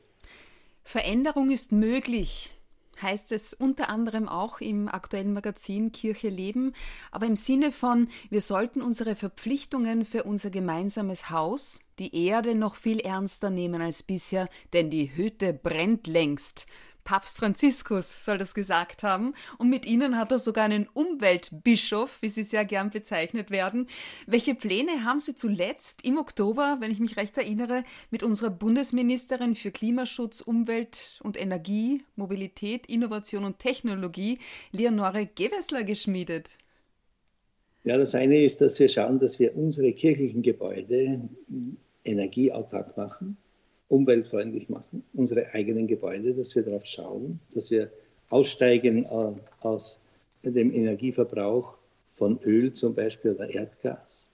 Veränderung 0.88 1.50
ist 1.50 1.72
möglich, 1.72 2.54
heißt 3.02 3.32
es 3.32 3.52
unter 3.52 3.88
anderem 3.88 4.28
auch 4.28 4.60
im 4.60 4.86
aktuellen 4.86 5.32
Magazin 5.32 5.90
Kirche 5.90 6.28
Leben, 6.28 6.74
aber 7.10 7.26
im 7.26 7.34
Sinne 7.34 7.72
von, 7.72 8.06
wir 8.30 8.40
sollten 8.40 8.82
unsere 8.82 9.16
Verpflichtungen 9.16 10.04
für 10.04 10.22
unser 10.22 10.50
gemeinsames 10.50 11.28
Haus, 11.28 11.80
die 11.98 12.28
Erde, 12.28 12.54
noch 12.54 12.76
viel 12.76 13.00
ernster 13.00 13.50
nehmen 13.50 13.82
als 13.82 14.04
bisher, 14.04 14.48
denn 14.74 14.88
die 14.88 15.16
Hütte 15.16 15.52
brennt 15.52 16.06
längst. 16.06 16.66
Papst 17.06 17.38
Franziskus 17.38 18.24
soll 18.24 18.36
das 18.36 18.52
gesagt 18.52 19.04
haben. 19.04 19.32
Und 19.58 19.70
mit 19.70 19.86
ihnen 19.86 20.18
hat 20.18 20.32
er 20.32 20.38
sogar 20.38 20.64
einen 20.64 20.88
Umweltbischof, 20.92 22.18
wie 22.20 22.28
sie 22.28 22.42
sehr 22.42 22.64
gern 22.64 22.90
bezeichnet 22.90 23.50
werden. 23.50 23.86
Welche 24.26 24.56
Pläne 24.56 25.04
haben 25.04 25.20
Sie 25.20 25.36
zuletzt 25.36 26.04
im 26.04 26.18
Oktober, 26.18 26.78
wenn 26.80 26.90
ich 26.90 26.98
mich 26.98 27.16
recht 27.16 27.38
erinnere, 27.38 27.84
mit 28.10 28.24
unserer 28.24 28.50
Bundesministerin 28.50 29.54
für 29.54 29.70
Klimaschutz, 29.70 30.40
Umwelt 30.40 31.20
und 31.22 31.40
Energie, 31.40 32.02
Mobilität, 32.16 32.86
Innovation 32.86 33.44
und 33.44 33.60
Technologie, 33.60 34.40
Leonore 34.72 35.26
Gewessler, 35.26 35.84
geschmiedet? 35.84 36.50
Ja, 37.84 37.96
das 37.96 38.16
eine 38.16 38.42
ist, 38.42 38.60
dass 38.60 38.80
wir 38.80 38.88
schauen, 38.88 39.20
dass 39.20 39.38
wir 39.38 39.56
unsere 39.56 39.92
kirchlichen 39.92 40.42
Gebäude 40.42 41.20
energieautark 42.04 42.96
machen 42.96 43.36
umweltfreundlich 43.88 44.68
machen, 44.68 45.04
unsere 45.14 45.52
eigenen 45.54 45.86
Gebäude, 45.86 46.34
dass 46.34 46.56
wir 46.56 46.62
darauf 46.62 46.86
schauen, 46.86 47.40
dass 47.54 47.70
wir 47.70 47.90
aussteigen 48.28 49.04
äh, 49.04 49.32
aus 49.60 50.00
dem 50.42 50.72
Energieverbrauch 50.72 51.74
von 52.16 52.40
Öl 52.42 52.72
zum 52.72 52.94
Beispiel 52.94 53.32
oder 53.32 53.48
Erdgas. 53.50 54.28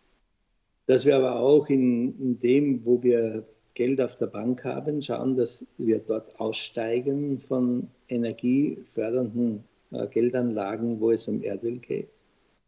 Dass 0.86 1.06
wir 1.06 1.16
aber 1.16 1.40
auch 1.40 1.68
in, 1.68 2.18
in 2.18 2.40
dem, 2.40 2.84
wo 2.84 3.02
wir 3.02 3.44
Geld 3.74 4.00
auf 4.00 4.16
der 4.16 4.26
Bank 4.26 4.64
haben, 4.64 5.02
schauen, 5.02 5.36
dass 5.36 5.66
wir 5.78 5.98
dort 5.98 6.38
aussteigen 6.38 7.40
von 7.40 7.88
energiefördernden 8.08 9.64
äh, 9.90 10.06
Geldanlagen, 10.08 11.00
wo 11.00 11.10
es 11.10 11.28
um 11.28 11.42
Erdöl 11.42 11.78
geht. 11.78 12.08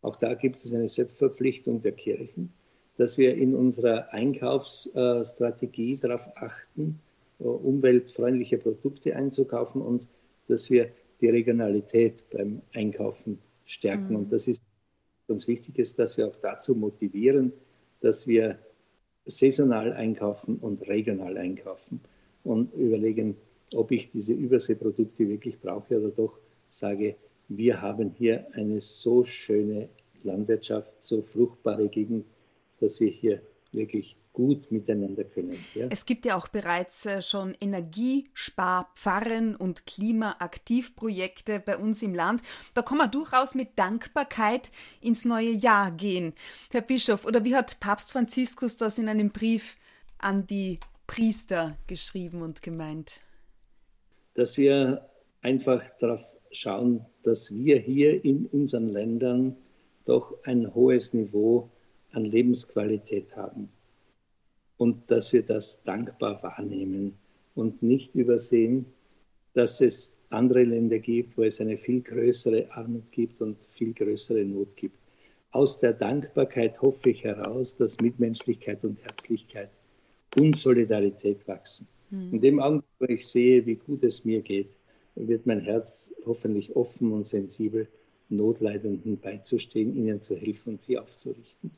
Auch 0.03 0.17
da 0.17 0.35
gibt 0.35 0.65
es 0.65 0.73
eine 0.75 0.89
Selbstverpflichtung 0.89 1.83
der 1.83 1.93
Kirchen 1.93 2.53
dass 2.97 3.19
wir 3.19 3.35
in 3.37 3.55
unserer 3.55 4.13
Einkaufsstrategie 4.13 5.99
darauf 5.99 6.27
achten, 6.37 7.01
äh, 7.41 7.45
umweltfreundliche 7.45 8.59
Produkte 8.59 9.17
einzukaufen 9.17 9.83
und 9.83 10.07
dass 10.49 10.71
wir 10.71 10.91
die 11.21 11.29
Regionalität 11.29 12.29
beim 12.31 12.63
Einkaufen 12.73 13.39
stärken. 13.65 14.11
Mhm. 14.11 14.17
Und 14.17 14.33
das 14.33 14.47
ist 14.49 14.63
ganz 15.27 15.49
wichtig, 15.49 15.79
ist, 15.79 15.99
dass 15.99 16.17
wir 16.17 16.29
auch 16.29 16.37
dazu 16.37 16.75
motivieren, 16.75 17.53
dass 18.01 18.27
wir 18.27 18.59
saisonal 19.27 19.93
einkaufen 19.93 20.57
und 20.57 20.87
regional 20.87 21.39
einkaufen 21.39 22.01
und 22.45 22.75
überlegen, 22.75 23.37
ob 23.73 23.91
ich 23.91 24.11
diese 24.11 24.35
Überseeprodukte 24.35 25.29
wirklich 25.29 25.59
brauche 25.59 25.99
oder 25.99 26.11
doch 26.11 26.39
sage, 26.69 27.17
wir 27.49 27.81
haben 27.81 28.11
hier 28.11 28.47
eine 28.53 28.81
so 28.81 29.25
schöne 29.25 29.89
Landwirtschaft, 30.23 30.93
so 31.01 31.23
fruchtbare 31.23 31.89
Gegend, 31.89 32.27
dass 32.85 33.01
wir 33.01 33.11
hier 33.11 33.41
wirklich 33.73 34.17
gut 34.35 34.71
miteinander 34.71 35.25
können. 35.25 35.57
Ja. 35.75 35.87
Es 35.91 36.05
gibt 36.05 36.27
ja 36.27 36.37
auch 36.37 36.49
bereits 36.49 37.07
äh, 37.07 37.23
schon 37.23 37.55
Energiesparpfarren 37.59 39.57
und 39.57 39.87
Klimaaktivprojekte 39.87 41.61
bei 41.61 41.79
uns 41.79 42.03
im 42.03 42.15
Land. 42.15 42.43
Da 42.75 42.83
kann 42.83 42.99
man 42.99 43.11
durchaus 43.11 43.55
mit 43.55 43.79
Dankbarkeit 43.79 44.71
ins 45.01 45.25
neue 45.25 45.53
Jahr 45.53 45.93
gehen. 45.93 46.35
Herr 46.71 46.83
Bischof, 46.83 47.25
oder 47.25 47.45
wie 47.45 47.55
hat 47.55 47.81
Papst 47.81 48.13
Franziskus 48.13 48.77
das 48.77 48.99
in 48.99 49.09
einem 49.09 49.31
Brief 49.31 49.77
an 50.19 50.47
die 50.47 50.79
Priester 51.07 51.79
geschrieben 51.87 52.43
und 52.43 52.61
gemeint? 52.61 53.21
Dass 54.35 54.59
wir 54.59 55.09
einfach 55.43 55.83
darauf 56.01 56.21
schauen, 56.51 57.07
dass 57.23 57.55
wir 57.55 57.79
hier 57.79 58.25
in 58.25 58.47
unseren 58.47 58.89
Ländern 58.89 59.57
doch 60.05 60.35
ein 60.43 60.75
hohes 60.75 61.15
Niveau 61.15 61.71
an 62.15 62.25
Lebensqualität 62.25 63.37
haben. 63.37 63.69
Und 64.77 65.11
dass 65.11 65.33
wir 65.33 65.43
das 65.43 65.83
dankbar 65.85 66.43
wahrnehmen 66.43 67.15
und 67.55 67.83
nicht 67.83 68.15
übersehen, 68.15 68.87
dass 69.53 69.81
es 69.81 70.13
andere 70.31 70.65
Länder 70.65 70.99
gibt, 70.99 71.39
wo 71.39 71.43
es 71.43 71.61
eine 71.61 71.79
viel 71.79 72.01
größere 72.01 72.67
Armut 72.73 73.11
gibt 73.13 73.41
und 73.41 73.57
viel 73.73 73.93
größere 73.93 74.45
Not 74.45 74.77
gibt. 74.77 74.99
Aus 75.53 75.79
der 75.79 75.93
Dankbarkeit 75.93 76.83
hoffe 76.83 77.11
ich 77.11 77.23
heraus, 77.23 77.77
dass 77.77 78.01
Mitmenschlichkeit 78.01 78.83
und 78.83 78.99
Herzlichkeit 79.05 79.71
und 80.37 80.57
Solidarität 80.57 81.47
wachsen. 81.47 81.87
Mhm. 82.11 82.35
In 82.35 82.41
dem 82.41 82.61
Augenblick, 82.61 82.91
wo 82.99 83.05
ich 83.07 83.27
sehe, 83.29 83.65
wie 83.65 83.77
gut 83.77 84.03
es 84.03 84.25
mir 84.25 84.41
geht, 84.41 84.71
wird 85.15 85.47
mein 85.47 85.61
Herz 85.61 86.13
hoffentlich 86.27 86.75
offen 86.75 87.13
und 87.13 87.27
sensibel, 87.27 87.87
Notleidenden 88.29 89.21
beizustehen, 89.21 89.97
ihnen 89.97 90.21
zu 90.21 90.35
helfen 90.35 90.71
und 90.71 90.81
sie 90.81 90.99
aufzurichten. 90.99 91.71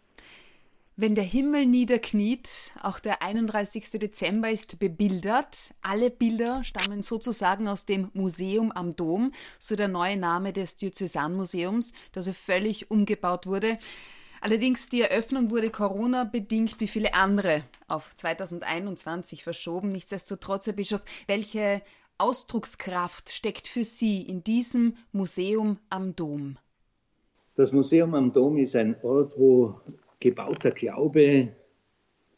Wenn 0.99 1.15
der 1.15 1.25
Himmel 1.25 1.67
niederkniet, 1.67 2.73
auch 2.83 2.99
der 3.01 3.21
31. 3.21 3.91
Dezember 4.01 4.51
ist 4.51 4.79
bebildert. 4.79 5.75
Alle 5.83 6.11
Bilder 6.11 6.65
stammen 6.65 7.03
sozusagen 7.03 7.69
aus 7.69 7.85
dem 7.85 8.11
Museum 8.15 8.73
am 8.73 8.97
Dom, 8.97 9.33
so 9.59 9.77
der 9.77 9.89
neue 9.89 10.17
Name 10.17 10.55
des 10.55 10.77
Diözesanmuseums, 10.77 11.93
das 12.13 12.31
völlig 12.31 12.91
umgebaut 12.91 13.47
wurde. 13.47 13.77
Allerdings 14.41 14.89
die 14.89 15.03
Eröffnung 15.03 15.51
wurde 15.51 15.69
Corona-bedingt 15.69 16.81
wie 16.81 16.89
viele 16.89 17.13
andere 17.13 17.65
auf 17.89 18.15
2021 18.15 19.45
verschoben. 19.45 19.91
Nichtsdestotrotz, 19.91 20.67
Herr 20.67 20.73
Bischof, 20.73 21.03
welche 21.27 21.83
Ausdruckskraft 22.17 23.29
steckt 23.29 23.69
für 23.69 23.85
Sie 23.85 24.23
in 24.23 24.43
diesem 24.45 24.97
Museum 25.13 25.79
am 25.91 26.17
Dom? 26.17 26.57
Das 27.55 27.73
Museum 27.73 28.15
am 28.15 28.33
Dom 28.33 28.57
ist 28.57 28.75
ein 28.77 28.97
Ort, 29.03 29.35
wo 29.37 29.79
gebauter 30.21 30.71
Glaube, 30.71 31.49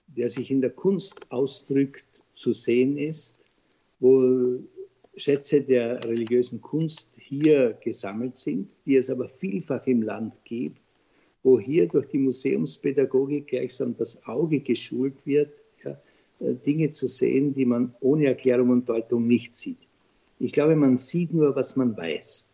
der 0.08 0.28
sich 0.28 0.50
in 0.50 0.61
der 0.61 0.70
Kunst 0.70 1.20
ausdrückt, 1.30 2.04
zu 2.35 2.52
sehen 2.52 2.97
ist, 2.97 3.44
wo 3.99 4.61
Schätze 5.16 5.61
der 5.61 6.02
religiösen 6.04 6.61
Kunst 6.62 7.11
hier 7.16 7.76
gesammelt 7.82 8.37
sind, 8.37 8.68
die 8.87 8.94
es 8.94 9.11
aber 9.11 9.28
vielfach 9.28 9.85
im 9.87 10.02
Land 10.02 10.44
gibt, 10.44 10.78
wo 11.42 11.58
hier 11.58 11.88
durch 11.88 12.06
die 12.06 12.18
Museumspädagogik 12.18 13.49
gleichsam 13.49 13.97
das 13.97 14.25
Auge 14.26 14.61
geschult 14.61 15.14
wird, 15.25 15.52
ja, 15.85 16.00
äh, 16.40 16.54
Dinge 16.64 16.90
zu 16.92 17.08
sehen, 17.08 17.54
die 17.54 17.64
man 17.64 17.92
ohne 18.00 18.26
Erklärung 18.26 18.70
und 18.70 18.88
Deutung 18.88 19.26
nicht 19.26 19.56
sieht. 19.56 19.78
Ich 20.38 20.52
glaube, 20.52 20.76
man 20.76 20.97
sieht 20.97 21.35
nur, 21.35 21.56
was 21.56 21.75
man 21.75 21.97
weiß. 21.97 22.49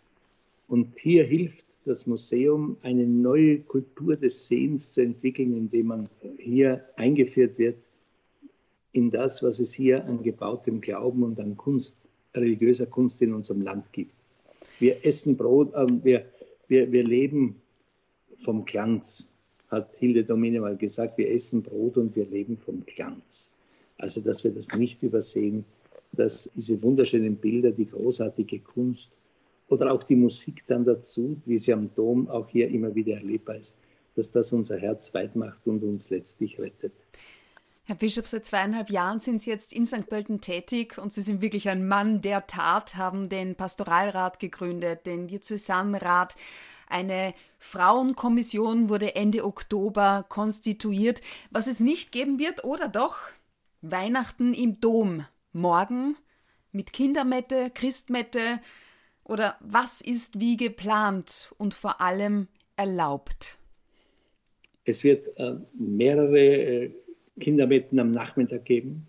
Und 0.68 0.98
hier 0.98 1.24
hilft 1.24 1.63
das 1.84 2.06
Museum 2.06 2.76
eine 2.82 3.06
neue 3.06 3.60
Kultur 3.60 4.16
des 4.16 4.48
Sehens 4.48 4.92
zu 4.92 5.02
entwickeln, 5.02 5.56
indem 5.56 5.86
man 5.88 6.08
hier 6.38 6.84
eingeführt 6.96 7.58
wird 7.58 7.76
in 8.92 9.10
das, 9.10 9.42
was 9.42 9.60
es 9.60 9.72
hier 9.72 10.04
an 10.06 10.22
gebautem 10.22 10.80
Glauben 10.80 11.22
und 11.22 11.38
an 11.40 11.56
Kunst, 11.56 11.96
religiöser 12.34 12.86
Kunst 12.86 13.20
in 13.22 13.34
unserem 13.34 13.60
Land 13.60 13.92
gibt. 13.92 14.12
Wir 14.78 15.04
essen 15.04 15.36
Brot, 15.36 15.72
äh, 15.74 15.86
wir, 16.02 16.24
wir, 16.68 16.90
wir 16.90 17.04
leben 17.04 17.56
vom 18.44 18.64
Glanz, 18.64 19.30
hat 19.68 19.94
Hilde 19.96 20.24
Domine 20.24 20.60
mal 20.60 20.76
gesagt, 20.76 21.18
wir 21.18 21.30
essen 21.30 21.62
Brot 21.62 21.96
und 21.96 22.14
wir 22.16 22.26
leben 22.26 22.56
vom 22.56 22.84
Glanz. 22.86 23.50
Also, 23.98 24.20
dass 24.20 24.44
wir 24.44 24.52
das 24.52 24.74
nicht 24.74 25.02
übersehen, 25.02 25.64
dass 26.12 26.50
diese 26.54 26.80
wunderschönen 26.82 27.36
Bilder, 27.36 27.70
die 27.72 27.86
großartige 27.86 28.60
Kunst 28.60 29.10
oder 29.68 29.92
auch 29.92 30.02
die 30.02 30.16
Musik 30.16 30.64
dann 30.66 30.84
dazu, 30.84 31.40
wie 31.46 31.58
sie 31.58 31.72
am 31.72 31.92
Dom 31.94 32.28
auch 32.28 32.48
hier 32.48 32.68
immer 32.68 32.94
wieder 32.94 33.14
erlebbar 33.14 33.56
ist, 33.56 33.78
dass 34.16 34.30
das 34.30 34.52
unser 34.52 34.78
Herz 34.78 35.12
weit 35.14 35.36
macht 35.36 35.66
und 35.66 35.82
uns 35.82 36.10
letztlich 36.10 36.58
rettet. 36.58 36.92
Herr 37.86 37.96
Bischof, 37.96 38.26
seit 38.26 38.46
zweieinhalb 38.46 38.88
Jahren 38.88 39.20
sind 39.20 39.42
Sie 39.42 39.50
jetzt 39.50 39.74
in 39.74 39.84
St. 39.84 40.08
Pölten 40.08 40.40
tätig 40.40 40.96
und 40.96 41.12
Sie 41.12 41.20
sind 41.20 41.42
wirklich 41.42 41.68
ein 41.68 41.86
Mann 41.86 42.22
der 42.22 42.46
Tat, 42.46 42.96
haben 42.96 43.28
den 43.28 43.56
Pastoralrat 43.56 44.40
gegründet, 44.40 45.04
den 45.04 45.26
Diözesanrat. 45.26 46.34
Eine 46.88 47.34
Frauenkommission 47.58 48.88
wurde 48.88 49.16
Ende 49.16 49.44
Oktober 49.44 50.24
konstituiert. 50.30 51.20
Was 51.50 51.66
es 51.66 51.80
nicht 51.80 52.10
geben 52.10 52.38
wird, 52.38 52.64
oder 52.64 52.88
doch? 52.88 53.18
Weihnachten 53.82 54.54
im 54.54 54.80
Dom. 54.80 55.26
Morgen 55.52 56.16
mit 56.72 56.92
Kindermette, 56.92 57.70
Christmette, 57.72 58.60
oder 59.24 59.56
was 59.60 60.00
ist 60.00 60.40
wie 60.40 60.56
geplant 60.56 61.52
und 61.58 61.74
vor 61.74 62.00
allem 62.00 62.48
erlaubt? 62.76 63.58
Es 64.84 65.02
wird 65.04 65.28
äh, 65.38 65.56
mehrere 65.78 66.38
äh, 66.38 66.90
Kinderbetten 67.40 67.98
am 67.98 68.12
Nachmittag 68.12 68.64
geben, 68.64 69.06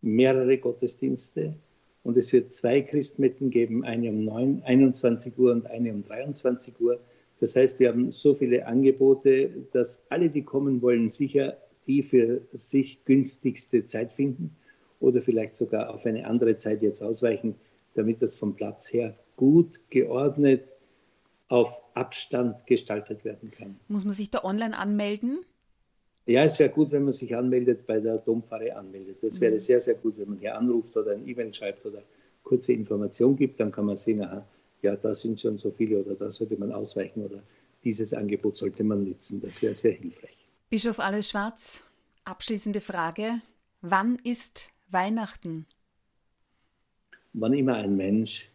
mehrere 0.00 0.58
Gottesdienste 0.58 1.54
und 2.02 2.16
es 2.16 2.32
wird 2.32 2.52
zwei 2.52 2.80
Christmetten 2.80 3.50
geben, 3.50 3.84
eine 3.84 4.10
um 4.10 4.24
9, 4.24 4.62
21 4.64 5.38
Uhr 5.38 5.52
und 5.52 5.66
eine 5.66 5.92
um 5.92 6.04
23 6.04 6.80
Uhr. 6.80 7.00
Das 7.40 7.56
heißt, 7.56 7.80
wir 7.80 7.88
haben 7.88 8.12
so 8.12 8.34
viele 8.34 8.66
Angebote, 8.66 9.50
dass 9.72 10.02
alle, 10.08 10.30
die 10.30 10.42
kommen 10.42 10.80
wollen, 10.82 11.10
sicher 11.10 11.56
die 11.86 12.02
für 12.02 12.40
sich 12.52 13.04
günstigste 13.04 13.84
Zeit 13.84 14.12
finden. 14.12 14.56
oder 15.00 15.20
vielleicht 15.20 15.54
sogar 15.54 15.92
auf 15.92 16.06
eine 16.06 16.26
andere 16.26 16.56
Zeit 16.56 16.80
jetzt 16.80 17.02
ausweichen, 17.02 17.56
damit 17.94 18.22
das 18.22 18.36
vom 18.36 18.54
Platz 18.54 18.90
her 18.90 19.14
gut 19.36 19.80
geordnet 19.90 20.64
auf 21.48 21.72
Abstand 21.94 22.66
gestaltet 22.66 23.24
werden 23.24 23.50
kann. 23.50 23.78
Muss 23.88 24.04
man 24.04 24.14
sich 24.14 24.30
da 24.30 24.42
online 24.44 24.76
anmelden? 24.76 25.44
Ja, 26.26 26.42
es 26.42 26.58
wäre 26.58 26.70
gut, 26.70 26.90
wenn 26.90 27.04
man 27.04 27.12
sich 27.12 27.36
anmeldet, 27.36 27.86
bei 27.86 28.00
der 28.00 28.18
Dompfarre 28.18 28.74
anmeldet. 28.74 29.18
Das 29.22 29.40
wäre 29.40 29.54
mhm. 29.54 29.60
sehr, 29.60 29.80
sehr 29.80 29.94
gut, 29.94 30.18
wenn 30.18 30.30
man 30.30 30.38
hier 30.38 30.56
anruft 30.56 30.96
oder 30.96 31.12
ein 31.12 31.28
E-Mail 31.28 31.52
schreibt 31.52 31.84
oder 31.84 32.02
kurze 32.42 32.72
Information 32.72 33.36
gibt, 33.36 33.60
dann 33.60 33.70
kann 33.70 33.86
man 33.86 33.96
sehen, 33.96 34.22
aha, 34.22 34.44
ja, 34.82 34.96
da 34.96 35.14
sind 35.14 35.40
schon 35.40 35.58
so 35.58 35.70
viele 35.70 35.98
oder 35.98 36.14
da 36.14 36.30
sollte 36.30 36.56
man 36.56 36.72
ausweichen 36.72 37.24
oder 37.24 37.42
dieses 37.82 38.14
Angebot 38.14 38.56
sollte 38.56 38.84
man 38.84 39.04
nützen. 39.04 39.40
Das 39.40 39.62
wäre 39.62 39.74
sehr 39.74 39.92
hilfreich. 39.92 40.36
Bischof 40.70 40.98
Alles 40.98 41.30
Schwarz, 41.30 41.84
abschließende 42.24 42.80
Frage. 42.80 43.40
Wann 43.80 44.18
ist 44.24 44.70
Weihnachten? 44.90 45.66
Wann 47.32 47.52
immer 47.52 47.74
ein 47.74 47.96
Mensch 47.96 48.50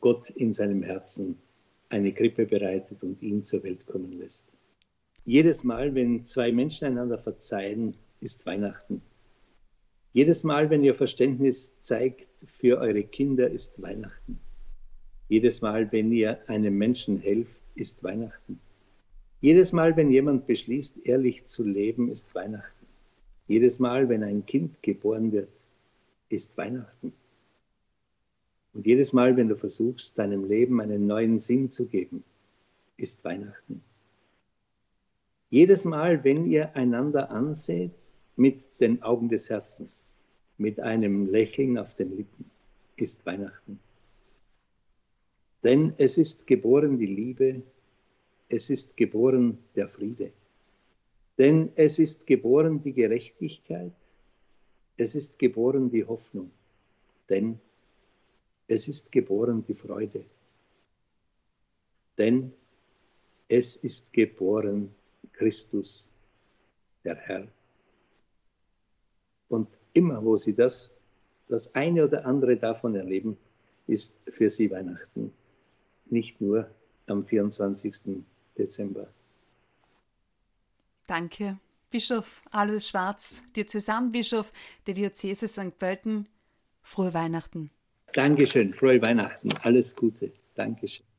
Gott 0.00 0.30
in 0.30 0.52
seinem 0.52 0.82
Herzen 0.82 1.38
eine 1.88 2.12
Krippe 2.12 2.46
bereitet 2.46 3.02
und 3.02 3.20
ihn 3.20 3.44
zur 3.44 3.62
Welt 3.64 3.86
kommen 3.86 4.12
lässt. 4.12 4.48
Jedes 5.24 5.64
Mal, 5.64 5.94
wenn 5.94 6.24
zwei 6.24 6.52
Menschen 6.52 6.86
einander 6.86 7.18
verzeihen, 7.18 7.94
ist 8.20 8.46
Weihnachten. 8.46 9.02
Jedes 10.12 10.44
Mal, 10.44 10.70
wenn 10.70 10.82
ihr 10.82 10.94
Verständnis 10.94 11.78
zeigt 11.80 12.46
für 12.46 12.78
eure 12.78 13.02
Kinder, 13.02 13.50
ist 13.50 13.80
Weihnachten. 13.82 14.40
Jedes 15.28 15.62
Mal, 15.62 15.90
wenn 15.92 16.10
ihr 16.10 16.38
einem 16.48 16.76
Menschen 16.76 17.18
helft, 17.18 17.54
ist 17.74 18.02
Weihnachten. 18.02 18.58
Jedes 19.40 19.72
Mal, 19.72 19.96
wenn 19.96 20.10
jemand 20.10 20.46
beschließt, 20.46 21.06
ehrlich 21.06 21.46
zu 21.46 21.64
leben, 21.64 22.10
ist 22.10 22.34
Weihnachten. 22.34 22.86
Jedes 23.46 23.78
Mal, 23.78 24.08
wenn 24.08 24.22
ein 24.22 24.44
Kind 24.46 24.82
geboren 24.82 25.32
wird, 25.32 25.48
ist 26.28 26.56
Weihnachten. 26.56 27.12
Und 28.72 28.86
jedes 28.86 29.12
Mal, 29.12 29.36
wenn 29.36 29.48
du 29.48 29.56
versuchst, 29.56 30.18
deinem 30.18 30.44
Leben 30.44 30.80
einen 30.80 31.06
neuen 31.06 31.38
Sinn 31.38 31.70
zu 31.70 31.86
geben, 31.86 32.22
ist 32.96 33.24
Weihnachten. 33.24 33.82
Jedes 35.50 35.84
Mal, 35.84 36.22
wenn 36.22 36.46
ihr 36.46 36.76
einander 36.76 37.30
anseht, 37.30 37.90
mit 38.36 38.80
den 38.80 39.02
Augen 39.02 39.28
des 39.28 39.50
Herzens, 39.50 40.04
mit 40.56 40.78
einem 40.78 41.26
Lächeln 41.30 41.76
auf 41.76 41.94
den 41.96 42.16
Lippen, 42.16 42.50
ist 42.96 43.26
Weihnachten. 43.26 43.80
Denn 45.64 45.94
es 45.98 46.16
ist 46.18 46.46
geboren 46.46 46.98
die 46.98 47.06
Liebe, 47.06 47.62
es 48.48 48.70
ist 48.70 48.96
geboren 48.96 49.58
der 49.74 49.88
Friede. 49.88 50.30
Denn 51.38 51.72
es 51.74 51.98
ist 51.98 52.26
geboren 52.26 52.82
die 52.82 52.92
Gerechtigkeit, 52.92 53.92
es 54.96 55.14
ist 55.14 55.38
geboren 55.38 55.90
die 55.90 56.04
Hoffnung. 56.04 56.50
Denn 57.28 57.58
es 58.70 58.86
ist 58.86 59.10
geboren 59.10 59.64
die 59.66 59.74
Freude. 59.74 60.24
Denn 62.16 62.52
es 63.48 63.74
ist 63.76 64.12
geboren 64.12 64.94
Christus, 65.32 66.08
der 67.02 67.16
Herr. 67.16 67.48
Und 69.48 69.66
immer, 69.92 70.24
wo 70.24 70.36
Sie 70.36 70.54
das, 70.54 70.94
das 71.48 71.74
eine 71.74 72.04
oder 72.04 72.24
andere 72.24 72.56
davon 72.56 72.94
erleben, 72.94 73.36
ist 73.88 74.16
für 74.28 74.48
Sie 74.48 74.70
Weihnachten, 74.70 75.32
nicht 76.06 76.40
nur 76.40 76.70
am 77.08 77.24
24. 77.24 78.22
Dezember. 78.56 79.08
Danke. 81.08 81.58
Bischof 81.90 82.44
Alois 82.52 82.86
Schwarz, 82.86 83.42
Diözesanbischof 83.56 84.52
der 84.86 84.94
Diözese 84.94 85.48
St. 85.48 85.76
Pölten. 85.76 86.28
Frohe 86.82 87.12
Weihnachten. 87.12 87.72
Dankeschön, 88.12 88.74
frohe 88.74 89.00
Weihnachten, 89.02 89.52
alles 89.62 89.94
Gute. 89.94 90.32
Dankeschön. 90.54 91.09